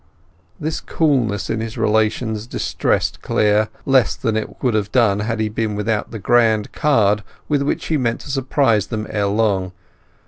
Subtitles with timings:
[0.59, 5.47] This coolness in his relations distressed Clare less than it would have done had he
[5.47, 9.73] been without the grand card with which he meant to surprise them ere long.